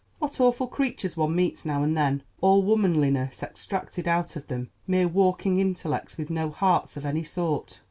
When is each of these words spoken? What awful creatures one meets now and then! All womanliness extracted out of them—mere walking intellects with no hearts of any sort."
What 0.17 0.39
awful 0.41 0.65
creatures 0.65 1.15
one 1.15 1.35
meets 1.35 1.63
now 1.63 1.83
and 1.83 1.95
then! 1.95 2.23
All 2.39 2.63
womanliness 2.63 3.43
extracted 3.43 4.07
out 4.07 4.35
of 4.35 4.47
them—mere 4.47 5.07
walking 5.07 5.59
intellects 5.59 6.17
with 6.17 6.31
no 6.31 6.49
hearts 6.49 6.97
of 6.97 7.05
any 7.05 7.21
sort." 7.21 7.79